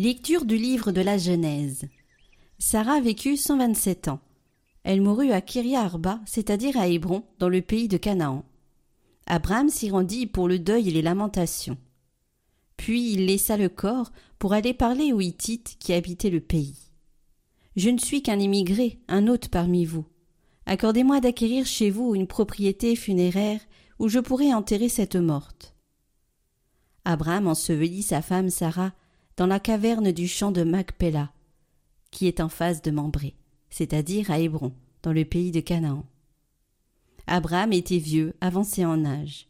Lecture 0.00 0.44
du 0.44 0.56
livre 0.56 0.92
de 0.92 1.00
la 1.00 1.18
Genèse. 1.18 1.88
Sarah 2.60 3.00
vécut 3.00 3.36
127 3.36 4.06
ans. 4.06 4.20
Elle 4.84 5.00
mourut 5.00 5.32
à 5.32 5.40
Kiria 5.40 5.80
Arba, 5.80 6.20
c'est-à-dire 6.24 6.76
à 6.76 6.86
Hébron, 6.86 7.24
dans 7.40 7.48
le 7.48 7.62
pays 7.62 7.88
de 7.88 7.96
Canaan. 7.96 8.44
Abraham 9.26 9.68
s'y 9.68 9.90
rendit 9.90 10.28
pour 10.28 10.46
le 10.46 10.60
deuil 10.60 10.88
et 10.88 10.92
les 10.92 11.02
lamentations. 11.02 11.76
Puis 12.76 13.10
il 13.12 13.26
laissa 13.26 13.56
le 13.56 13.68
corps 13.68 14.12
pour 14.38 14.52
aller 14.52 14.72
parler 14.72 15.12
aux 15.12 15.20
Hittites 15.20 15.74
qui 15.80 15.92
habitaient 15.92 16.30
le 16.30 16.38
pays. 16.38 16.76
Je 17.74 17.90
ne 17.90 17.98
suis 17.98 18.22
qu'un 18.22 18.38
immigré, 18.38 19.00
un 19.08 19.26
hôte 19.26 19.48
parmi 19.48 19.84
vous. 19.84 20.04
Accordez-moi 20.66 21.18
d'acquérir 21.18 21.66
chez 21.66 21.90
vous 21.90 22.14
une 22.14 22.28
propriété 22.28 22.94
funéraire 22.94 23.60
où 23.98 24.06
je 24.06 24.20
pourrai 24.20 24.54
enterrer 24.54 24.90
cette 24.90 25.16
morte. 25.16 25.74
Abraham 27.04 27.48
ensevelit 27.48 28.02
sa 28.02 28.22
femme 28.22 28.48
Sarah 28.48 28.92
dans 29.38 29.46
la 29.46 29.60
caverne 29.60 30.10
du 30.10 30.26
champ 30.26 30.50
de 30.50 30.64
Macpéla, 30.64 31.30
qui 32.10 32.26
est 32.26 32.40
en 32.40 32.48
face 32.48 32.82
de 32.82 32.90
Mambré, 32.90 33.36
c'est-à-dire 33.70 34.32
à 34.32 34.40
Hébron, 34.40 34.72
dans 35.04 35.12
le 35.12 35.24
pays 35.24 35.52
de 35.52 35.60
Canaan. 35.60 36.04
Abraham 37.28 37.72
était 37.72 37.98
vieux, 37.98 38.34
avancé 38.40 38.84
en 38.84 39.04
âge, 39.04 39.46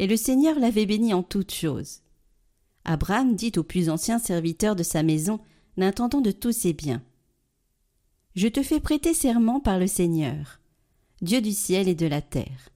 et 0.00 0.08
le 0.08 0.16
Seigneur 0.16 0.58
l'avait 0.58 0.86
béni 0.86 1.14
en 1.14 1.22
toutes 1.22 1.54
choses. 1.54 2.00
Abraham 2.84 3.36
dit 3.36 3.52
au 3.56 3.62
plus 3.62 3.90
ancien 3.90 4.18
serviteur 4.18 4.74
de 4.74 4.82
sa 4.82 5.04
maison, 5.04 5.38
l'intendant 5.76 6.20
de 6.20 6.32
tous 6.32 6.52
ses 6.52 6.72
biens. 6.72 7.02
Je 8.34 8.48
te 8.48 8.64
fais 8.64 8.80
prêter 8.80 9.14
serment 9.14 9.60
par 9.60 9.78
le 9.78 9.86
Seigneur, 9.86 10.58
Dieu 11.22 11.40
du 11.40 11.52
ciel 11.52 11.86
et 11.86 11.94
de 11.94 12.06
la 12.06 12.22
terre. 12.22 12.70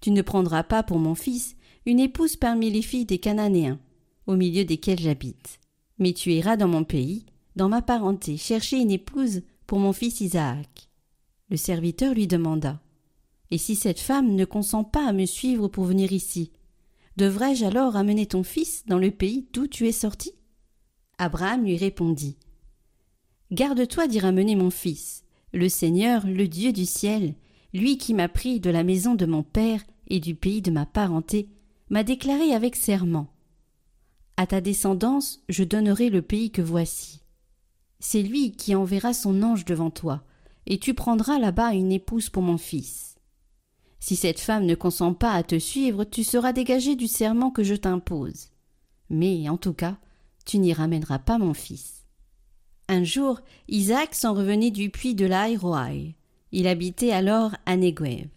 Tu 0.00 0.10
ne 0.10 0.22
prendras 0.22 0.62
pas 0.62 0.82
pour 0.82 0.98
mon 0.98 1.14
fils 1.14 1.54
une 1.84 2.00
épouse 2.00 2.36
parmi 2.36 2.70
les 2.70 2.82
filles 2.82 3.04
des 3.04 3.18
Cananéens, 3.18 3.78
au 4.26 4.36
milieu 4.36 4.64
desquels 4.64 5.00
j'habite. 5.00 5.60
Mais 5.98 6.12
tu 6.12 6.32
iras 6.32 6.56
dans 6.56 6.68
mon 6.68 6.84
pays, 6.84 7.24
dans 7.56 7.68
ma 7.68 7.82
parenté, 7.82 8.36
chercher 8.36 8.78
une 8.78 8.90
épouse 8.90 9.42
pour 9.66 9.78
mon 9.78 9.92
fils 9.92 10.20
Isaac. 10.20 10.90
Le 11.48 11.56
serviteur 11.56 12.14
lui 12.14 12.26
demanda. 12.26 12.80
Et 13.50 13.58
si 13.58 13.76
cette 13.76 14.00
femme 14.00 14.34
ne 14.34 14.44
consent 14.44 14.84
pas 14.84 15.06
à 15.06 15.12
me 15.12 15.24
suivre 15.26 15.68
pour 15.68 15.84
venir 15.84 16.12
ici, 16.12 16.52
devrais-je 17.16 17.64
alors 17.64 17.96
amener 17.96 18.26
ton 18.26 18.42
fils 18.42 18.84
dans 18.86 18.98
le 18.98 19.10
pays 19.10 19.46
d'où 19.52 19.66
tu 19.66 19.86
es 19.86 19.92
sorti? 19.92 20.32
Abraham 21.18 21.64
lui 21.64 21.76
répondit. 21.76 22.36
Garde-toi 23.52 24.08
d'y 24.08 24.18
ramener 24.18 24.56
mon 24.56 24.70
fils. 24.70 25.24
Le 25.52 25.68
Seigneur, 25.68 26.26
le 26.26 26.48
Dieu 26.48 26.72
du 26.72 26.84
ciel, 26.84 27.34
lui 27.72 27.96
qui 27.96 28.12
m'a 28.12 28.28
pris 28.28 28.60
de 28.60 28.70
la 28.70 28.82
maison 28.82 29.14
de 29.14 29.24
mon 29.26 29.42
père 29.42 29.82
et 30.08 30.20
du 30.20 30.34
pays 30.34 30.60
de 30.60 30.70
ma 30.70 30.84
parenté, 30.84 31.48
m'a 31.88 32.02
déclaré 32.02 32.52
avec 32.52 32.74
serment. 32.74 33.28
À 34.38 34.46
ta 34.46 34.60
descendance, 34.60 35.40
je 35.48 35.64
donnerai 35.64 36.10
le 36.10 36.20
pays 36.20 36.50
que 36.50 36.60
voici. 36.60 37.20
C'est 38.00 38.22
lui 38.22 38.52
qui 38.52 38.74
enverra 38.74 39.14
son 39.14 39.42
ange 39.42 39.64
devant 39.64 39.90
toi, 39.90 40.22
et 40.66 40.78
tu 40.78 40.92
prendras 40.92 41.38
là-bas 41.38 41.72
une 41.72 41.90
épouse 41.90 42.28
pour 42.28 42.42
mon 42.42 42.58
fils. 42.58 43.16
Si 43.98 44.14
cette 44.14 44.40
femme 44.40 44.66
ne 44.66 44.74
consent 44.74 45.14
pas 45.14 45.32
à 45.32 45.42
te 45.42 45.58
suivre, 45.58 46.04
tu 46.04 46.22
seras 46.22 46.52
dégagé 46.52 46.96
du 46.96 47.08
serment 47.08 47.50
que 47.50 47.64
je 47.64 47.74
t'impose. 47.74 48.48
Mais, 49.08 49.48
en 49.48 49.56
tout 49.56 49.72
cas, 49.72 49.96
tu 50.44 50.58
n'y 50.58 50.74
ramèneras 50.74 51.18
pas 51.18 51.38
mon 51.38 51.54
fils. 51.54 52.04
Un 52.88 53.04
jour, 53.04 53.40
Isaac 53.68 54.14
s'en 54.14 54.34
revenait 54.34 54.70
du 54.70 54.90
puits 54.90 55.14
de 55.14 55.24
l'Aïroaï. 55.24 56.14
Il 56.52 56.68
habitait 56.68 57.10
alors 57.10 57.56
à 57.64 57.76
Negev. 57.76 58.28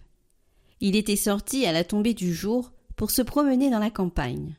Il 0.80 0.96
était 0.96 1.18
sorti 1.18 1.66
à 1.66 1.74
la 1.74 1.84
tombée 1.84 2.14
du 2.14 2.34
jour 2.34 2.72
pour 2.96 3.12
se 3.12 3.22
promener 3.22 3.70
dans 3.70 3.80
la 3.80 3.92
campagne 3.92 4.56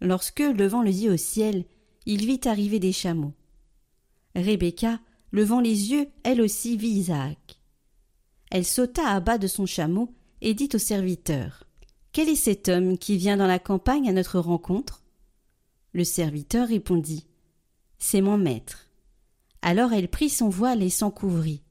lorsque, 0.00 0.40
levant 0.40 0.82
le 0.82 0.90
yeux 0.90 1.12
au 1.12 1.16
ciel, 1.16 1.64
il 2.06 2.26
vit 2.26 2.40
arriver 2.46 2.78
des 2.78 2.92
chameaux. 2.92 3.34
Rebecca, 4.34 5.00
levant 5.32 5.60
les 5.60 5.90
yeux, 5.90 6.08
elle 6.22 6.40
aussi 6.40 6.76
vit 6.76 6.88
Isaac. 6.88 7.58
Elle 8.50 8.64
sauta 8.64 9.08
à 9.08 9.20
bas 9.20 9.38
de 9.38 9.46
son 9.46 9.66
chameau 9.66 10.14
et 10.40 10.54
dit 10.54 10.70
au 10.74 10.78
serviteur 10.78 11.64
Quel 12.12 12.28
est 12.28 12.34
cet 12.34 12.68
homme 12.68 12.96
qui 12.98 13.16
vient 13.16 13.36
dans 13.36 13.46
la 13.46 13.58
campagne 13.58 14.08
à 14.08 14.12
notre 14.12 14.38
rencontre? 14.38 15.02
Le 15.92 16.04
serviteur 16.04 16.68
répondit 16.68 17.26
C'est 17.98 18.20
mon 18.20 18.38
maître. 18.38 18.88
Alors 19.62 19.92
elle 19.92 20.08
prit 20.08 20.30
son 20.30 20.48
voile 20.48 20.82
et 20.82 20.90
s'en 20.90 21.10
couvrit. 21.10 21.62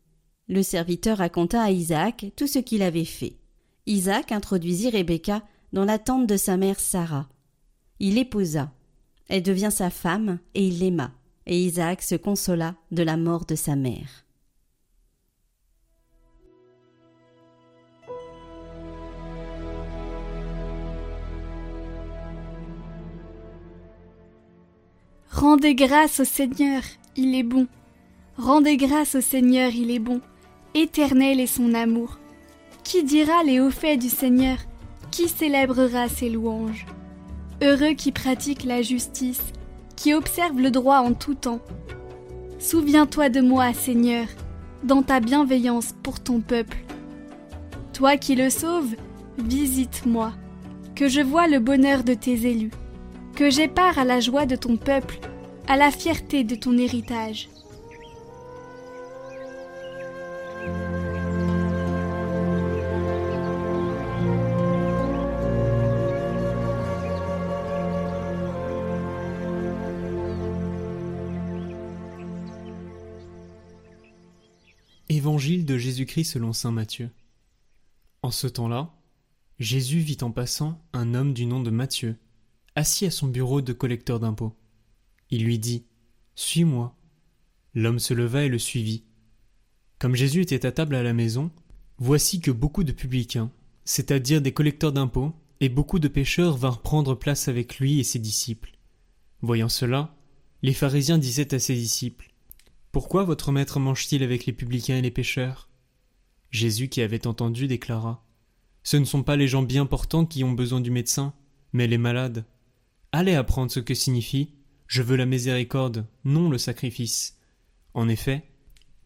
Le 0.48 0.62
serviteur 0.62 1.18
raconta 1.18 1.62
à 1.62 1.72
Isaac 1.72 2.28
tout 2.36 2.48
ce 2.48 2.60
qu'il 2.60 2.82
avait 2.82 3.06
fait. 3.06 3.38
Isaac 3.86 4.32
introduisit 4.32 4.90
Rebecca 4.90 5.44
dans 5.74 5.86
la 5.86 6.00
tente 6.00 6.28
de 6.28 6.38
sa 6.38 6.58
mère 6.58 6.80
Sarah. 6.80 7.28
Il 8.00 8.16
l'épousa. 8.16 8.72
Elle 9.28 9.44
devient 9.44 9.72
sa 9.72 9.90
femme 9.90 10.40
et 10.54 10.68
il 10.68 10.80
l'aima. 10.80 11.12
Et 11.46 11.60
Isaac 11.60 12.02
se 12.02 12.16
consola 12.16 12.76
de 12.92 13.04
la 13.04 13.18
mort 13.18 13.46
de 13.46 13.56
sa 13.56 13.76
mère. 13.76 14.26
Rendez 25.32 25.76
grâce 25.76 26.20
au 26.20 26.26
Seigneur, 26.26 26.82
il 27.16 27.36
est 27.36 27.44
bon. 27.44 27.68
Rendez 28.38 28.76
grâce 28.76 29.14
au 29.14 29.22
Seigneur, 29.22 29.72
il 29.72 29.92
est 29.92 30.00
bon. 30.00 30.20
Éternel 30.74 31.40
est 31.40 31.46
son 31.46 31.76
amour. 31.76 32.18
Qui 32.84 33.04
dira 33.04 33.44
les 33.44 33.60
hauts 33.60 33.72
faits 33.72 34.00
du 34.00 34.10
Seigneur? 34.10 34.58
Qui 35.12 35.28
célébrera 35.30 36.10
ses 36.10 36.30
louanges? 36.30 36.86
Heureux 37.60 37.94
qui 37.94 38.12
pratique 38.12 38.66
la 38.66 38.84
justice, 38.84 39.42
qui 39.96 40.14
observe 40.14 40.60
le 40.60 40.70
droit 40.70 41.00
en 41.00 41.14
tout 41.14 41.34
temps. 41.34 41.60
Souviens-toi 42.60 43.30
de 43.30 43.42
moi, 43.42 43.74
Seigneur, 43.74 44.28
dans 44.84 45.02
ta 45.02 45.20
bienveillance 45.20 45.96
pour 46.04 46.20
ton 46.20 46.40
peuple. 46.40 46.78
Toi 47.94 48.16
qui 48.18 48.36
le 48.36 48.52
sauves, 48.52 48.96
visite-moi, 49.40 50.34
que 50.94 51.08
je 51.08 51.22
vois 51.22 51.48
le 51.48 51.58
bonheur 51.58 52.04
de 52.04 52.14
tes 52.14 52.48
élus, 52.48 52.72
que 53.36 53.50
j'ai 53.50 53.68
part 53.68 53.98
à 53.98 54.06
la 54.06 54.20
joie 54.20 54.46
de 54.46 54.56
ton 54.56 54.78
peuple, 54.78 55.18
à 55.68 55.78
la 55.78 55.90
fierté 55.90 56.44
de 56.44 56.54
ton 56.54 56.78
héritage. 56.78 57.50
Évangile 75.10 75.64
de 75.64 75.78
Jésus-Christ 75.78 76.26
selon 76.26 76.52
saint 76.52 76.72
Matthieu. 76.72 77.10
En 78.24 78.32
ce 78.32 78.46
temps-là, 78.46 78.94
Jésus 79.58 80.00
vit 80.00 80.18
en 80.20 80.32
passant 80.32 80.84
un 80.92 81.14
homme 81.14 81.34
du 81.34 81.46
nom 81.46 81.62
de 81.62 81.70
Matthieu, 81.70 82.18
assis 82.76 83.06
à 83.06 83.12
son 83.12 83.28
bureau 83.28 83.62
de 83.62 83.72
collecteur 83.72 84.20
d'impôts. 84.20 84.54
Il 85.30 85.46
lui 85.46 85.60
dit 85.60 85.86
Suis-moi. 86.36 86.94
L'homme 87.74 88.00
se 88.00 88.14
leva 88.14 88.44
et 88.44 88.50
le 88.50 88.60
suivit. 88.60 89.06
Comme 89.98 90.16
Jésus 90.16 90.42
était 90.42 90.66
à 90.66 90.74
table 90.74 90.96
à 90.96 91.04
la 91.04 91.14
maison, 91.14 91.52
voici 92.00 92.42
que 92.42 92.52
beaucoup 92.52 92.84
de 92.84 92.92
publicains, 92.92 93.50
c'est-à-dire 93.86 94.42
des 94.42 94.52
collecteurs 94.52 94.92
d'impôts, 94.92 95.34
et 95.62 95.70
beaucoup 95.70 96.00
de 96.00 96.10
pécheurs 96.10 96.58
vinrent 96.58 96.82
prendre 96.82 97.16
place 97.16 97.48
avec 97.48 97.80
lui 97.80 98.02
et 98.02 98.04
ses 98.04 98.20
disciples. 98.20 98.78
Voyant 99.42 99.70
cela, 99.70 100.18
les 100.64 100.74
pharisiens 100.74 101.18
disaient 101.18 101.56
à 101.56 101.60
ses 101.60 101.76
disciples 101.76 102.34
pourquoi 102.92 103.24
votre 103.24 103.52
maître 103.52 103.80
mange-t-il 103.80 104.24
avec 104.24 104.46
les 104.46 104.54
publicains 104.54 104.98
et 104.98 105.02
les 105.02 105.12
pécheurs 105.12 105.70
Jésus, 106.52 106.88
qui 106.90 107.02
avait 107.02 107.28
entendu, 107.28 107.68
déclara 107.68 108.26
Ce 108.84 108.98
ne 108.98 109.06
sont 109.06 109.24
pas 109.24 109.36
les 109.36 109.48
gens 109.48 109.64
bien 109.64 109.86
portants 109.86 110.26
qui 110.26 110.44
ont 110.44 110.54
besoin 110.54 110.82
du 110.82 110.92
médecin, 110.92 111.34
mais 111.74 111.88
les 111.88 111.98
malades. 111.98 112.46
Allez 113.12 113.36
apprendre 113.36 113.72
ce 113.72 113.80
que 113.80 113.94
signifie 113.94 114.54
Je 114.88 115.02
veux 115.02 115.18
la 115.18 115.26
miséricorde, 115.26 116.08
non 116.24 116.50
le 116.50 116.58
sacrifice. 116.58 117.38
En 117.94 118.08
effet, 118.08 118.44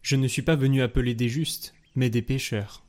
je 0.02 0.16
ne 0.16 0.28
suis 0.28 0.42
pas 0.42 0.56
venu 0.56 0.82
appeler 0.82 1.14
des 1.14 1.28
justes, 1.28 1.74
mais 1.94 2.10
des 2.10 2.22
pécheurs. 2.22 2.84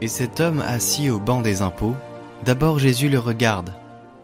Et 0.00 0.06
cet 0.06 0.38
homme 0.38 0.60
assis 0.60 1.10
au 1.10 1.18
banc 1.18 1.42
des 1.42 1.60
impôts, 1.60 1.96
d'abord 2.44 2.78
Jésus 2.78 3.08
le 3.08 3.18
regarde, 3.18 3.74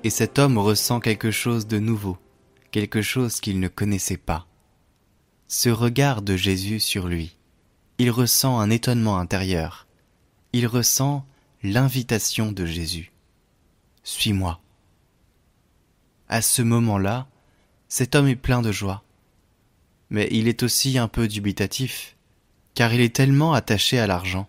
et 0.04 0.10
cet 0.10 0.38
homme 0.38 0.56
ressent 0.56 1.00
quelque 1.00 1.32
chose 1.32 1.66
de 1.66 1.80
nouveau, 1.80 2.16
quelque 2.70 3.02
chose 3.02 3.40
qu'il 3.40 3.58
ne 3.58 3.66
connaissait 3.66 4.16
pas. 4.16 4.46
Ce 5.48 5.68
regard 5.68 6.22
de 6.22 6.36
Jésus 6.36 6.78
sur 6.78 7.08
lui, 7.08 7.36
il 7.98 8.12
ressent 8.12 8.60
un 8.60 8.70
étonnement 8.70 9.18
intérieur, 9.18 9.88
il 10.52 10.68
ressent 10.68 11.26
l'invitation 11.64 12.52
de 12.52 12.66
Jésus. 12.66 13.10
Suis-moi. 14.04 14.60
À 16.28 16.40
ce 16.40 16.62
moment-là, 16.62 17.26
cet 17.88 18.14
homme 18.14 18.28
est 18.28 18.36
plein 18.36 18.62
de 18.62 18.70
joie. 18.70 19.02
Mais 20.10 20.28
il 20.30 20.46
est 20.46 20.62
aussi 20.62 20.98
un 20.98 21.08
peu 21.08 21.26
dubitatif, 21.26 22.16
car 22.74 22.94
il 22.94 23.00
est 23.00 23.14
tellement 23.14 23.54
attaché 23.54 23.98
à 23.98 24.06
l'argent. 24.06 24.48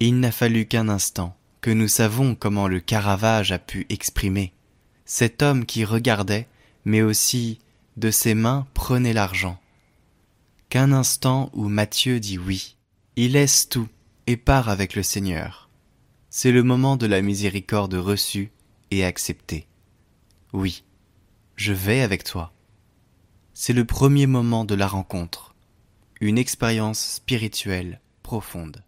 Il 0.00 0.20
n'a 0.20 0.30
fallu 0.30 0.66
qu'un 0.66 0.88
instant 0.88 1.36
que 1.60 1.70
nous 1.70 1.88
savons 1.88 2.36
comment 2.36 2.68
le 2.68 2.78
Caravage 2.78 3.50
a 3.50 3.58
pu 3.58 3.84
exprimer. 3.88 4.52
Cet 5.04 5.42
homme 5.42 5.66
qui 5.66 5.84
regardait, 5.84 6.46
mais 6.84 7.02
aussi 7.02 7.58
de 7.96 8.10
ses 8.10 8.34
mains 8.34 8.66
prenait 8.74 9.12
l'argent. 9.12 9.58
Qu'un 10.68 10.92
instant 10.92 11.50
où 11.52 11.68
Matthieu 11.68 12.20
dit 12.20 12.38
oui, 12.38 12.76
il 13.16 13.32
laisse 13.32 13.68
tout 13.68 13.88
et 14.28 14.36
part 14.36 14.68
avec 14.68 14.94
le 14.94 15.02
Seigneur. 15.02 15.68
C'est 16.30 16.52
le 16.52 16.62
moment 16.62 16.96
de 16.96 17.06
la 17.06 17.20
miséricorde 17.20 17.94
reçue 17.94 18.52
et 18.92 19.04
acceptée. 19.04 19.66
Oui, 20.52 20.84
je 21.56 21.72
vais 21.72 22.02
avec 22.02 22.22
toi. 22.22 22.52
C'est 23.52 23.72
le 23.72 23.84
premier 23.84 24.28
moment 24.28 24.64
de 24.64 24.76
la 24.76 24.86
rencontre, 24.86 25.56
une 26.20 26.38
expérience 26.38 27.00
spirituelle 27.00 28.00
profonde. 28.22 28.84